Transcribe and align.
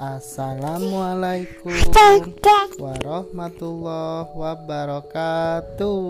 Assalamualaikum 0.00 1.76
warahmatullahi 2.80 4.32
wabarakatuh. 4.32 6.00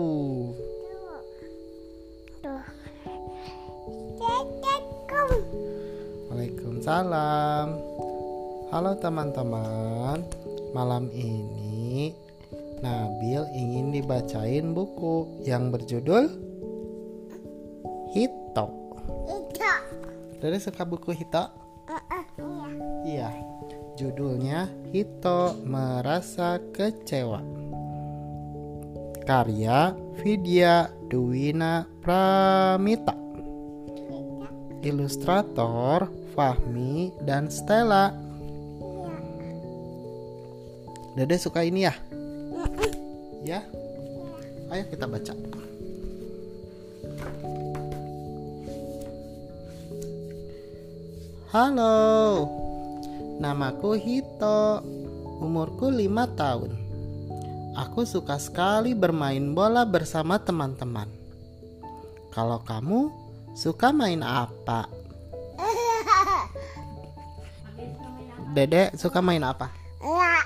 Waalaikumsalam. 6.31 7.67
Halo 8.71 8.95
teman-teman. 9.03 10.23
Malam 10.71 11.11
ini 11.11 12.15
Nabil 12.79 13.43
ingin 13.51 13.91
dibacain 13.91 14.71
buku 14.71 15.43
yang 15.43 15.67
berjudul 15.67 16.31
Hito. 18.15 18.67
Itu. 19.27 19.73
Dari 20.39 20.57
suka 20.63 20.87
buku 20.87 21.11
Hito? 21.11 21.43
Uh-uh, 21.91 22.23
iya. 23.03 23.27
Iya. 23.35 23.50
Judulnya 24.01 24.65
Hito 24.89 25.61
Merasa 25.61 26.57
Kecewa. 26.73 27.37
Karya 29.21 29.93
Vidya 30.17 30.89
Duwina 31.05 31.85
Pramita. 32.01 33.13
Ilustrator 34.81 36.09
Fahmi 36.33 37.13
dan 37.21 37.45
Stella. 37.53 38.09
Dede 41.13 41.37
suka 41.37 41.61
ini 41.61 41.85
ya? 41.85 41.93
Ya. 43.45 43.61
Ayo 44.73 44.83
kita 44.89 45.05
baca. 45.05 45.37
Halo. 51.53 52.60
Namaku 53.41 53.97
Hito. 53.97 54.85
Umurku 55.41 55.89
lima 55.89 56.29
tahun. 56.29 56.77
Aku 57.73 58.05
suka 58.05 58.37
sekali 58.37 58.93
bermain 58.93 59.57
bola 59.57 59.81
bersama 59.81 60.37
teman-teman. 60.37 61.09
Kalau 62.29 62.61
kamu 62.61 63.09
suka 63.57 63.89
main 63.89 64.21
apa? 64.21 64.85
Dede 68.53 68.93
suka 68.93 69.25
main 69.25 69.41
apa? 69.41 69.73
Iya. 70.05 70.37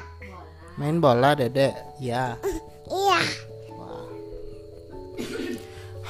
Main 0.80 1.04
bola, 1.04 1.36
Dede. 1.36 1.76
Ya. 2.00 2.40
Iya. 2.88 3.20
Wah. 3.76 4.08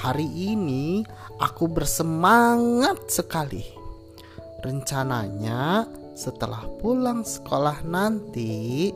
Hari 0.05 0.53
ini 0.53 1.01
aku 1.41 1.65
bersemangat 1.65 3.09
sekali. 3.09 3.65
Rencananya 4.61 5.89
setelah 6.15 6.63
pulang 6.79 7.21
sekolah 7.27 7.83
nanti 7.83 8.89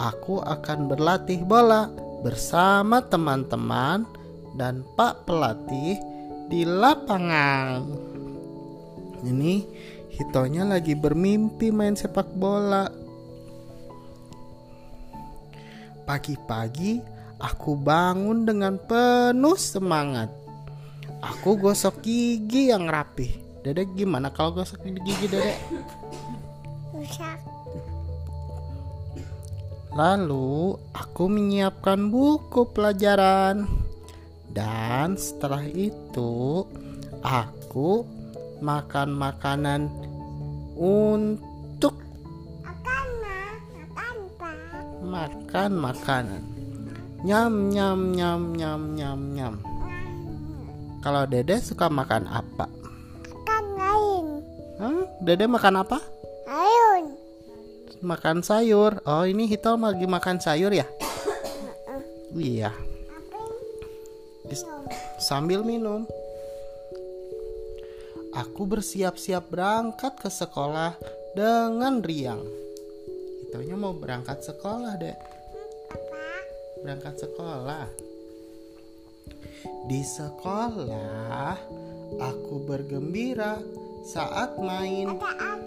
aku 0.00 0.40
akan 0.40 0.88
berlatih 0.88 1.44
bola 1.44 1.92
bersama 2.24 3.04
teman-teman 3.04 4.08
dan 4.56 4.82
Pak 4.96 5.28
pelatih 5.28 6.00
di 6.48 6.64
lapangan. 6.64 7.84
Ini 9.26 9.54
Hitonya 10.16 10.64
lagi 10.64 10.96
bermimpi 10.96 11.68
main 11.68 11.92
sepak 11.92 12.32
bola. 12.40 12.88
Pagi-pagi 16.08 17.04
aku 17.36 17.76
bangun 17.76 18.48
dengan 18.48 18.80
penuh 18.80 19.60
semangat. 19.60 20.32
Aku 21.20 21.60
gosok 21.60 22.00
gigi 22.00 22.72
yang 22.72 22.88
rapi. 22.88 23.60
Dedek 23.60 23.92
gimana 23.92 24.32
kalau 24.32 24.56
gosok 24.56 24.88
gigi 24.88 25.28
dedek? 25.28 25.60
Lalu 29.96 30.76
aku 30.92 31.24
menyiapkan 31.24 32.12
buku 32.12 32.68
pelajaran. 32.68 33.64
Dan 34.52 35.16
setelah 35.16 35.64
itu 35.64 36.64
aku 37.24 38.04
makan 38.60 39.16
makanan 39.16 39.88
untuk 40.76 41.96
Makan, 45.06 45.80
makanan. 45.80 46.42
Nyam 47.24 47.72
nyam 47.72 48.12
nyam 48.12 48.52
nyam 48.52 48.82
nyam 48.92 49.20
nyam. 49.32 49.54
Kalau 51.00 51.24
Dede 51.24 51.56
suka 51.62 51.88
makan 51.88 52.28
apa? 52.28 52.68
Makan 53.32 53.64
lain. 53.80 54.26
Hah? 54.76 55.06
Dede 55.24 55.48
makan 55.48 55.86
apa? 55.86 55.98
Makan 58.04 58.44
sayur. 58.44 59.00
Oh, 59.08 59.24
ini 59.24 59.48
Hito 59.48 59.76
lagi 59.76 60.04
makan 60.04 60.36
sayur 60.40 60.72
ya? 60.72 60.86
Iya. 62.36 62.72
Sambil 65.16 65.64
minum. 65.64 66.04
Aku 68.36 68.68
bersiap-siap 68.68 69.48
berangkat 69.48 70.20
ke 70.20 70.28
sekolah 70.28 70.92
dengan 71.32 72.04
riang. 72.04 72.44
Hitonya 73.46 73.76
mau 73.80 73.96
berangkat 73.96 74.44
sekolah, 74.44 74.92
Dek. 75.00 75.16
Berangkat 76.84 77.16
sekolah. 77.16 77.88
Di 79.88 80.04
sekolah, 80.04 81.56
aku 82.20 82.54
bergembira 82.68 83.56
saat 84.04 84.60
main 84.60 85.16
Ada. 85.16 85.65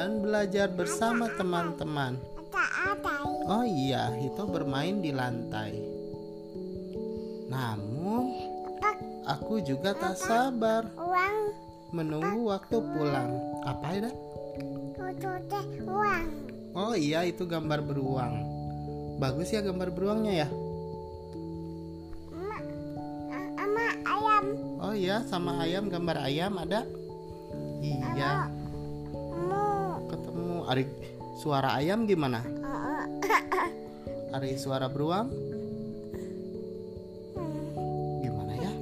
Dan 0.00 0.24
belajar 0.24 0.72
bersama 0.72 1.28
teman-teman. 1.36 2.16
Oh 3.44 3.60
iya, 3.68 4.08
Hito 4.16 4.48
bermain 4.48 5.04
di 5.04 5.12
lantai. 5.12 5.76
Namun, 7.52 8.32
aku 9.28 9.60
juga 9.60 9.92
tak 9.92 10.16
sabar 10.16 10.88
menunggu 11.92 12.48
waktu 12.48 12.80
pulang. 12.80 13.28
Apa 13.68 14.00
ya? 14.00 14.08
Oh 16.72 16.96
iya, 16.96 17.28
itu 17.28 17.44
gambar 17.44 17.84
beruang. 17.84 18.40
Bagus 19.20 19.52
ya 19.52 19.60
gambar 19.60 19.92
beruangnya 19.92 20.48
ya. 20.48 20.48
Ayam. 24.40 24.44
Oh 24.80 24.96
iya, 24.96 25.20
sama 25.28 25.60
ayam 25.60 25.92
gambar 25.92 26.24
ayam 26.24 26.56
ada. 26.56 26.88
Iya. 27.84 28.59
Ari 30.70 30.86
suara 31.34 31.74
ayam 31.74 32.06
gimana? 32.06 32.46
Ari 34.38 34.54
suara 34.54 34.86
beruang 34.86 35.26
gimana 38.22 38.54
ya? 38.54 38.72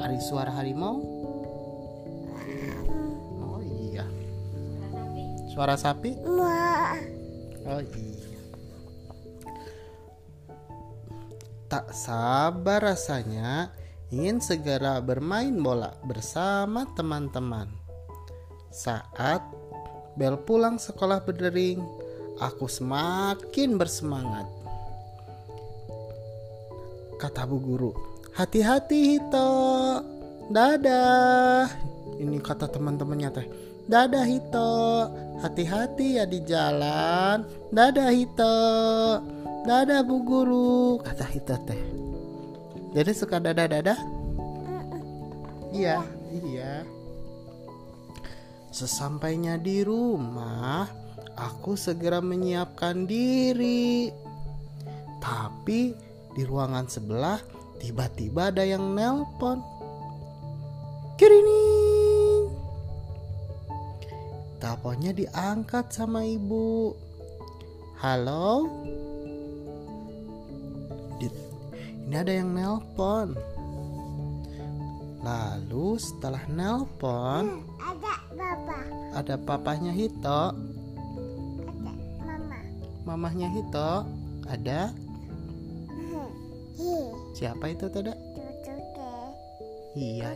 Ari 0.00 0.16
suara 0.24 0.48
harimau? 0.56 0.96
Oh 3.44 3.60
iya. 3.60 4.08
Suara 5.52 5.76
sapi? 5.76 6.16
Oh 6.24 7.84
iya. 7.84 8.40
Tak 11.68 11.92
sabar 11.92 12.80
rasanya 12.80 13.68
ingin 14.08 14.40
segera 14.40 15.04
bermain 15.04 15.60
bola 15.60 16.00
bersama 16.00 16.88
teman-teman. 16.96 17.79
Saat 18.70 19.42
bel 20.14 20.38
pulang 20.46 20.78
sekolah 20.78 21.26
berdering, 21.26 21.82
aku 22.38 22.70
semakin 22.70 23.74
bersemangat. 23.74 24.46
Kata 27.18 27.50
bu 27.50 27.58
guru, 27.58 27.90
hati-hati 28.38 29.18
Hito, 29.18 29.50
dadah. 30.54 31.66
Ini 32.22 32.38
kata 32.38 32.70
teman-temannya 32.70 33.30
teh, 33.34 33.46
dadah 33.90 34.22
Hito, 34.22 34.72
hati-hati 35.42 36.22
ya 36.22 36.24
di 36.30 36.38
jalan, 36.46 37.42
dadah 37.74 38.14
Hito, 38.14 38.58
dadah 39.66 40.00
bu 40.06 40.16
guru, 40.22 41.02
kata 41.02 41.26
Hito 41.26 41.58
teh. 41.66 41.82
Jadi 42.94 43.10
suka 43.18 43.42
dadah-dadah? 43.42 43.98
Iya, 45.74 46.06
iya. 46.30 46.99
Sesampainya 48.70 49.58
di 49.58 49.82
rumah, 49.82 50.86
aku 51.34 51.74
segera 51.74 52.22
menyiapkan 52.22 53.04
diri. 53.04 54.10
Tapi 55.20 55.92
di 56.32 56.42
ruangan 56.46 56.86
sebelah 56.86 57.38
tiba-tiba 57.82 58.54
ada 58.54 58.62
yang 58.62 58.94
nelpon. 58.94 59.60
Kirining. 61.18 62.48
Teleponnya 64.62 65.12
diangkat 65.12 65.92
sama 65.92 66.24
ibu. 66.24 66.94
Halo? 68.00 68.64
Ini 72.10 72.26
ada 72.26 72.34
yang 72.42 72.58
nelpon. 72.58 73.38
Lalu 75.22 75.94
setelah 75.94 76.42
nelpon, 76.50 77.62
Ada 77.78 78.09
Papa. 78.30 78.78
Ada 79.18 79.34
papahnya 79.42 79.90
Hito, 79.90 80.40
Ada 80.54 81.72
mama. 82.22 82.58
mamahnya 83.02 83.48
Hito, 83.50 84.06
ada 84.46 84.94
Hi. 86.78 86.98
siapa 87.34 87.74
itu 87.74 87.90
ke. 87.90 88.00
Iya, 89.98 90.30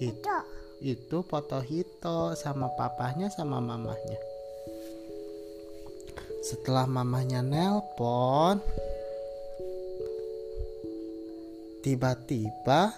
Tutu. 0.00 0.36
itu 0.80 1.16
foto 1.28 1.60
Hito 1.60 2.32
sama 2.32 2.72
papahnya 2.72 3.28
sama 3.28 3.60
mamahnya. 3.60 4.16
Setelah 6.40 6.88
mamahnya 6.88 7.44
nelpon, 7.44 8.64
tiba-tiba 11.84 12.96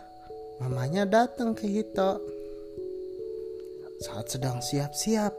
mamanya 0.63 1.03
datang 1.11 1.59
ke 1.59 1.67
Hito. 1.67 2.23
Saat 4.03 4.35
sedang 4.35 4.59
siap-siap, 4.59 5.31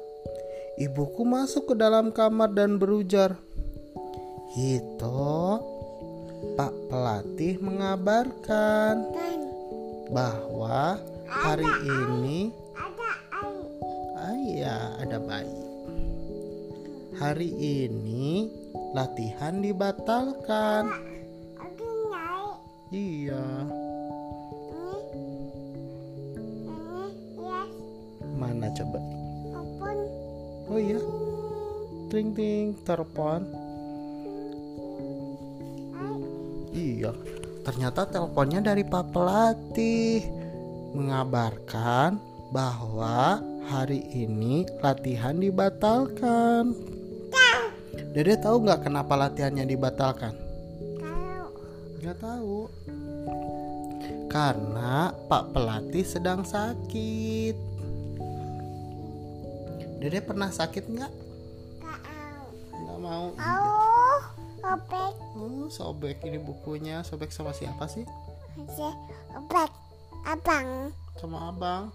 ibuku 0.79 1.27
masuk 1.27 1.75
ke 1.75 1.75
dalam 1.75 2.15
kamar 2.15 2.55
dan 2.55 2.79
berujar, 2.79 3.35
"Hito, 4.55 5.59
Pak 6.55 6.71
pelatih 6.87 7.59
mengabarkan 7.59 9.11
Kan. 9.11 9.39
bahwa 10.15 10.95
hari 11.27 11.67
ini 11.83 12.55
ah 14.15 14.35
iya 14.39 14.95
ada 14.95 15.19
bayi. 15.19 15.59
Hari 17.19 17.49
ini 17.59 18.47
latihan 18.95 19.59
dibatalkan. 19.59 20.87
Iya, 22.93 23.43
coba? 28.75 28.99
Oh 30.71 30.79
iya, 30.79 30.99
ting 32.09 32.33
ting 32.33 32.73
telepon. 32.81 33.45
Iya, 36.73 37.13
ternyata 37.61 38.09
teleponnya 38.09 38.73
dari 38.73 38.81
Pak 38.81 39.13
Pelatih 39.13 40.25
mengabarkan 40.97 42.17
bahwa 42.49 43.37
hari 43.69 44.01
ini 44.13 44.65
latihan 44.81 45.37
dibatalkan. 45.37 46.73
Dede 48.13 48.37
tahu 48.37 48.61
nggak 48.61 48.85
kenapa 48.89 49.13
latihannya 49.17 49.65
dibatalkan? 49.65 50.33
Kalau. 51.01 51.49
Nggak 51.97 52.17
tahu. 52.21 52.57
Karena 54.29 55.09
Pak 55.29 55.53
Pelatih 55.53 56.05
sedang 56.05 56.45
sakit. 56.45 57.72
Dede 60.03 60.19
pernah 60.19 60.51
sakit 60.51 60.83
nggak? 60.91 61.13
Kau. 61.79 62.43
Nggak 62.75 62.99
mau. 62.99 63.31
Oh. 63.39 64.19
Opek. 64.59 65.15
Oh, 65.39 65.71
sobek 65.71 66.19
ini 66.27 66.43
bukunya. 66.43 67.07
Sobek 67.07 67.31
sama 67.31 67.55
siapa 67.55 67.87
sih? 67.87 68.03
Si. 68.75 68.83
Opek. 69.31 69.71
Abang. 70.27 70.91
Sama 71.15 71.47
abang. 71.47 71.87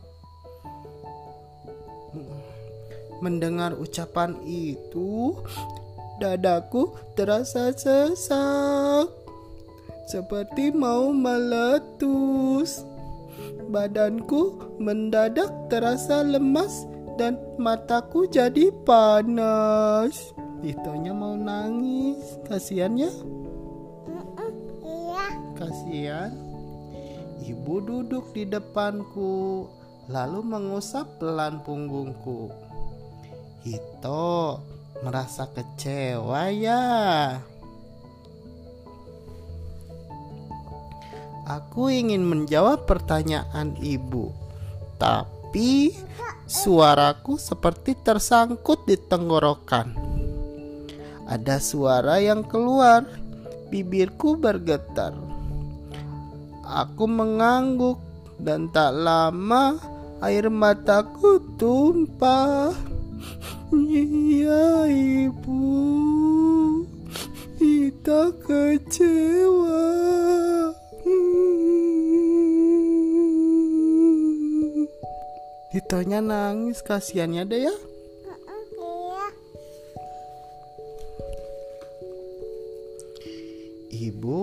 Mendengar 3.20 3.76
ucapan 3.76 4.40
itu, 4.40 5.37
dadaku 6.16 6.96
terasa 7.12 7.76
sesak. 7.76 9.12
Seperti 10.08 10.72
mau 10.72 11.12
meletus. 11.12 12.81
Badanku 13.69 14.64
mendadak 14.81 15.52
terasa 15.69 16.25
lemas 16.25 16.88
dan 17.18 17.34
mataku 17.58 18.30
jadi 18.30 18.70
panas. 18.86 20.30
Itonya 20.62 21.10
mau 21.10 21.34
nangis. 21.34 22.38
Kasihan 22.46 22.94
ya? 22.94 23.10
Iya. 24.86 25.26
Kasihan. 25.58 26.32
Ibu 27.42 27.74
duduk 27.82 28.30
di 28.30 28.46
depanku, 28.46 29.66
lalu 30.06 30.40
mengusap 30.46 31.18
pelan 31.18 31.58
punggungku. 31.66 32.54
Hito 33.66 34.62
merasa 35.02 35.50
kecewa 35.50 36.50
ya. 36.54 36.84
Aku 41.48 41.88
ingin 41.88 42.28
menjawab 42.28 42.84
pertanyaan 42.84 43.72
ibu, 43.80 44.28
tapi 45.00 45.96
suaraku 46.48 47.36
seperti 47.36 47.92
tersangkut 48.00 48.88
di 48.88 48.96
tenggorokan. 48.96 49.92
Ada 51.28 51.60
suara 51.60 52.24
yang 52.24 52.40
keluar, 52.48 53.04
bibirku 53.68 54.40
bergetar. 54.40 55.12
Aku 56.64 57.04
mengangguk 57.04 58.00
dan 58.40 58.72
tak 58.72 58.96
lama 58.96 59.76
air 60.24 60.48
mataku 60.48 61.36
tumpah. 61.60 62.72
Iya 63.68 64.88
ibu, 64.88 65.76
kita 67.60 68.32
kecewa. 68.40 69.84
Hitonya 75.68 76.24
nangis 76.24 76.80
kasihannya 76.80 77.44
deh 77.44 77.68
ya. 77.68 77.76
Ibu 83.92 84.38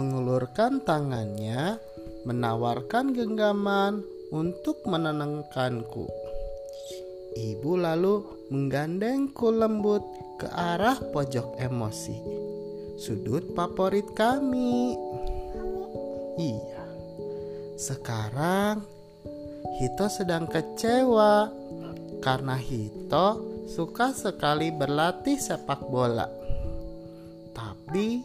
mengulurkan 0.00 0.80
tangannya, 0.80 1.76
menawarkan 2.24 3.12
genggaman 3.12 4.00
untuk 4.32 4.80
menenangkanku. 4.88 6.08
Ibu 7.36 7.72
lalu 7.76 8.24
menggandengku 8.48 9.52
lembut 9.52 10.00
ke 10.40 10.48
arah 10.48 10.96
pojok 10.96 11.60
emosi. 11.60 12.16
Sudut 12.96 13.52
favorit 13.52 14.08
kami. 14.16 14.96
Iya. 16.40 16.84
Sekarang 17.76 19.01
Hito 19.62 20.06
sedang 20.10 20.50
kecewa 20.50 21.50
karena 22.18 22.58
Hito 22.58 23.40
suka 23.70 24.10
sekali 24.10 24.74
berlatih 24.74 25.38
sepak 25.38 25.86
bola. 25.86 26.26
Tapi 27.54 28.22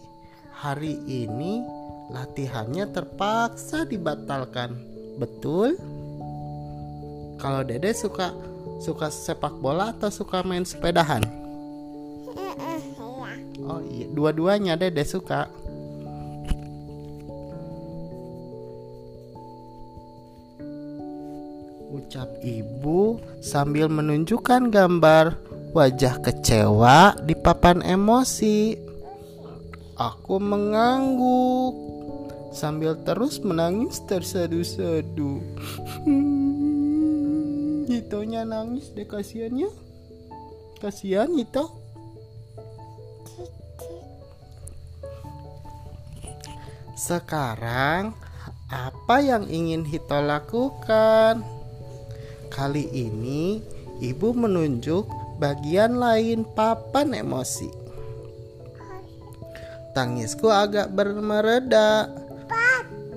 hari 0.58 0.98
ini 1.06 1.62
latihannya 2.10 2.90
terpaksa 2.90 3.86
dibatalkan. 3.86 4.74
Betul? 5.22 5.78
Kalau 7.38 7.62
Dede 7.62 7.94
suka 7.94 8.34
suka 8.82 9.14
sepak 9.14 9.54
bola 9.62 9.94
atau 9.94 10.10
suka 10.10 10.42
main 10.42 10.66
sepedahan? 10.66 11.22
Mm-mm. 12.34 12.80
Iya. 13.58 13.66
Oh 13.66 13.82
iya, 13.82 14.06
dua-duanya 14.10 14.74
Dede 14.78 15.06
suka. 15.06 15.50
Ucap 21.88 22.28
ibu 22.44 23.16
sambil 23.40 23.88
menunjukkan 23.88 24.68
gambar 24.76 25.40
wajah 25.72 26.20
kecewa 26.20 27.16
di 27.24 27.32
papan 27.32 27.80
emosi. 27.80 28.76
Aku 29.96 30.36
mengangguk 30.36 31.74
sambil 32.52 33.00
terus 33.08 33.40
menangis 33.40 34.04
terseduh-seduh. 34.04 35.40
Hmm, 36.04 37.88
Hitonya 37.88 38.44
nangis 38.44 38.92
deh 38.92 39.08
kasihannya. 39.08 39.72
Kasihan 40.84 41.32
Hito. 41.40 41.72
Sekarang 47.00 48.12
apa 48.68 49.16
yang 49.24 49.48
ingin 49.48 49.88
Hito 49.88 50.20
lakukan? 50.20 51.57
Kali 52.48 52.90
ini 52.92 53.62
ibu 54.02 54.34
menunjuk 54.34 55.08
bagian 55.38 56.02
lain 56.02 56.46
papan 56.58 57.14
emosi. 57.14 57.70
Tangisku 59.94 60.50
agak 60.50 60.94
bermereda. 60.94 62.10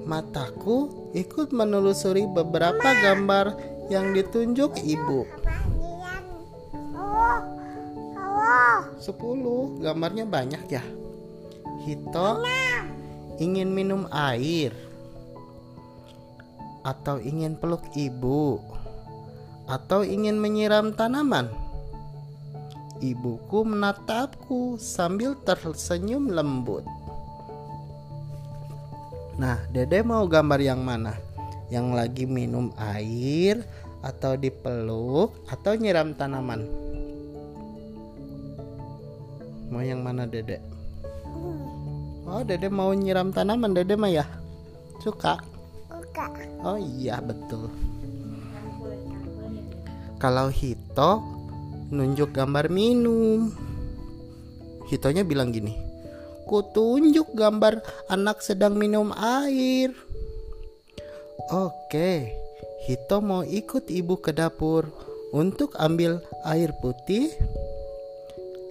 Mataku 0.04 1.10
ikut 1.12 1.52
menelusuri 1.52 2.24
beberapa 2.26 2.96
gambar 3.04 3.54
yang 3.92 4.16
ditunjuk 4.16 4.80
ibu. 4.82 5.28
10 9.00 9.84
gambarnya 9.84 10.24
banyak 10.28 10.62
ya. 10.68 10.84
Hito 11.84 12.44
ingin 13.40 13.72
minum 13.72 14.04
air 14.12 14.76
atau 16.84 17.20
ingin 17.20 17.56
peluk 17.56 17.84
ibu 17.92 18.60
atau 19.70 20.02
ingin 20.02 20.34
menyiram 20.34 20.90
tanaman? 20.90 21.46
Ibuku 22.98 23.62
menatapku 23.62 24.76
sambil 24.76 25.38
tersenyum 25.46 26.34
lembut. 26.34 26.82
Nah, 29.38 29.62
Dede 29.72 30.02
mau 30.04 30.26
gambar 30.26 30.60
yang 30.60 30.82
mana? 30.82 31.16
Yang 31.70 31.86
lagi 31.96 32.24
minum 32.26 32.74
air 32.76 33.62
atau 34.02 34.36
dipeluk 34.36 35.32
atau 35.48 35.72
nyiram 35.78 36.12
tanaman? 36.18 36.66
Mau 39.70 39.80
yang 39.80 40.02
mana 40.02 40.26
Dede? 40.26 40.60
Oh, 42.26 42.42
Dede 42.44 42.68
mau 42.68 42.92
nyiram 42.92 43.32
tanaman 43.32 43.72
Dede 43.72 43.94
mah 43.96 44.12
ya? 44.12 44.26
Suka? 45.00 45.40
Buka. 45.88 46.26
Oh 46.60 46.76
iya, 46.76 47.22
betul. 47.22 47.70
Kalau 50.20 50.52
Hito 50.52 51.24
nunjuk 51.88 52.36
gambar 52.36 52.68
minum. 52.68 53.48
Hitonya 54.92 55.24
bilang 55.24 55.48
gini, 55.48 55.72
ku 56.44 56.60
tunjuk 56.60 57.32
gambar 57.32 57.80
anak 58.12 58.44
sedang 58.44 58.76
minum 58.76 59.16
air. 59.16 59.96
Oke, 61.48 62.36
Hito 62.84 63.24
mau 63.24 63.40
ikut 63.48 63.88
ibu 63.88 64.20
ke 64.20 64.36
dapur 64.36 64.92
untuk 65.32 65.72
ambil 65.80 66.20
air 66.44 66.76
putih. 66.84 67.32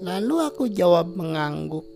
Lalu 0.06 0.36
aku 0.46 0.70
jawab 0.70 1.18
mengangguk. 1.18 1.88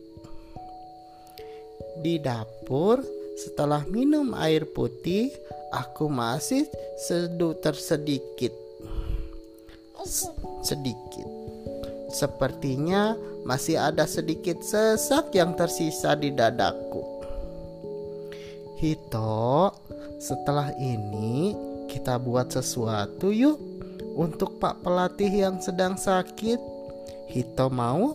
Di 2.02 2.18
dapur, 2.18 3.06
setelah 3.38 3.86
minum 3.86 4.34
air 4.34 4.66
putih, 4.66 5.30
aku 5.70 6.10
masih 6.10 6.66
seduh 6.98 7.54
tersedikit 7.62 8.63
sedikit. 10.62 11.28
Sepertinya 12.14 13.18
masih 13.44 13.82
ada 13.82 14.06
sedikit 14.06 14.62
sesak 14.62 15.34
yang 15.34 15.58
tersisa 15.58 16.14
di 16.14 16.30
dadaku. 16.30 17.02
Hito, 18.78 19.72
setelah 20.20 20.76
ini 20.78 21.56
kita 21.90 22.20
buat 22.20 22.52
sesuatu 22.52 23.32
yuk 23.32 23.58
untuk 24.14 24.62
Pak 24.62 24.86
pelatih 24.86 25.32
yang 25.32 25.58
sedang 25.58 25.98
sakit. 25.98 26.60
Hito 27.32 27.68
mau? 27.74 28.14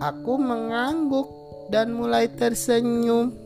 Aku 0.00 0.40
mengangguk 0.40 1.28
dan 1.68 1.92
mulai 1.92 2.32
tersenyum. 2.32 3.43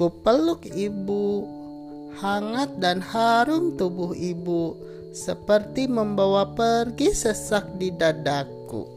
Ku 0.00 0.08
peluk 0.24 0.64
ibu, 0.64 1.44
hangat 2.24 2.80
dan 2.80 3.04
harum 3.04 3.76
tubuh 3.76 4.16
ibu, 4.16 4.72
seperti 5.12 5.92
membawa 5.92 6.56
pergi 6.56 7.12
sesak 7.12 7.76
di 7.76 7.92
dadaku. 7.92 8.88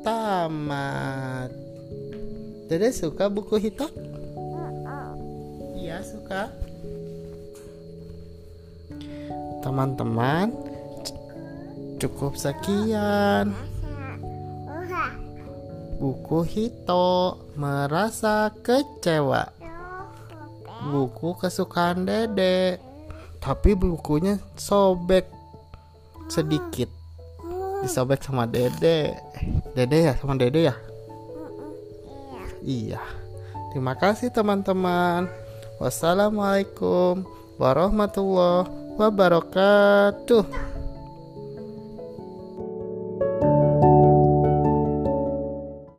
Tamat. 0.00 1.52
Dede 2.72 2.88
suka 2.96 3.28
buku 3.28 3.60
hitam? 3.60 3.92
Iya 5.76 6.00
suka. 6.00 6.48
Teman-teman, 9.60 10.56
cukup 12.00 12.32
sekian. 12.40 13.52
Buku 15.98 16.46
Hito 16.46 17.36
merasa 17.58 18.54
kecewa. 18.62 19.50
buku 20.78 21.34
kesukaan 21.42 22.06
Dede. 22.06 22.78
Tapi 23.42 23.74
bukunya 23.74 24.38
sobek 24.54 25.26
sedikit. 26.30 26.86
Disobek 27.82 28.22
sama 28.22 28.46
Dede. 28.46 29.18
Dede 29.74 30.06
ya 30.06 30.14
sama 30.14 30.38
Dede 30.38 30.70
ya? 30.70 30.74
Iya. 32.62 33.02
Terima 33.74 33.98
kasih 33.98 34.30
teman-teman. 34.30 35.26
Wassalamualaikum 35.82 37.26
warahmatullahi 37.58 38.70
wabarakatuh. 38.98 40.77